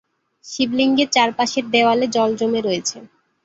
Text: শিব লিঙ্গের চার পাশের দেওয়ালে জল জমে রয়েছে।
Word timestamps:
শিব 0.45 0.69
লিঙ্গের 0.73 1.09
চার 1.11 1.29
পাশের 1.37 1.65
দেওয়ালে 1.73 2.05
জল 2.15 2.31
জমে 2.39 2.59
রয়েছে। 2.61 2.97